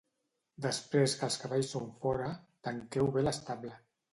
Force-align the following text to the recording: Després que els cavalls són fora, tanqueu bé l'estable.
Després 0.65 1.13
que 1.19 1.27
els 1.27 1.37
cavalls 1.43 1.69
són 1.75 1.85
fora, 2.07 2.33
tanqueu 2.69 3.13
bé 3.19 3.29
l'estable. 3.29 3.79